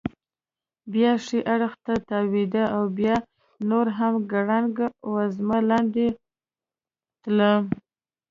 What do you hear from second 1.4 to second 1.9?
اړخ